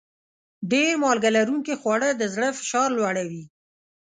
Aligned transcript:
ډېر 0.71 0.91
مالګه 1.01 1.29
لرونکي 1.37 1.73
خواړه 1.81 2.09
د 2.15 2.23
زړه 2.33 2.49
فشار 2.59 2.89
لوړوي. 2.97 3.43